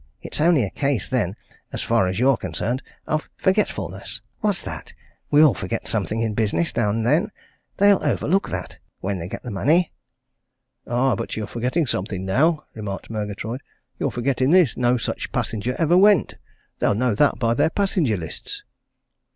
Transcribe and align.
It's 0.23 0.41
only 0.41 0.63
a 0.63 0.71
case 0.71 1.07
then 1.07 1.35
as 1.71 1.83
far 1.83 2.07
as 2.07 2.17
you're 2.19 2.35
concerned 2.35 2.81
of 3.05 3.29
forgetfulness. 3.37 4.19
What's 4.39 4.63
that? 4.63 4.95
we 5.29 5.43
all 5.43 5.53
forget 5.53 5.87
something 5.87 6.21
in 6.21 6.33
business, 6.33 6.75
now 6.75 6.89
and 6.89 7.05
then. 7.05 7.31
They'll 7.77 8.03
overlook 8.03 8.49
that 8.49 8.79
when 9.01 9.19
they 9.19 9.27
get 9.27 9.43
the 9.43 9.51
money." 9.51 9.91
"Aye, 10.87 11.13
but 11.15 11.37
you're 11.37 11.45
forgetting 11.45 11.85
something 11.85 12.25
now!" 12.25 12.65
remarked 12.73 13.11
Murgatroyd. 13.11 13.61
"You're 13.99 14.09
forgetting 14.09 14.49
this 14.49 14.75
no 14.75 14.97
such 14.97 15.31
passenger 15.31 15.75
ever 15.77 15.95
went! 15.95 16.33
They'll 16.79 16.95
know 16.95 17.13
that 17.13 17.37
by 17.37 17.53
their 17.53 17.69
passenger 17.69 18.17
lists." 18.17 18.63